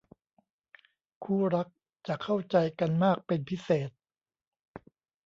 [1.23, 1.67] คู่รัก
[2.07, 3.91] จะเข้าใจกันมากเป็นพิเศษ